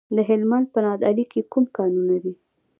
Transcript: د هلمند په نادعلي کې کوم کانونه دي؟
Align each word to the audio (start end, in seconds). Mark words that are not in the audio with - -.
د 0.15 0.17
هلمند 0.29 0.67
په 0.73 0.79
نادعلي 0.85 1.25
کې 1.31 1.41
کوم 1.51 1.65
کانونه 1.77 2.15
دي؟ 2.23 2.33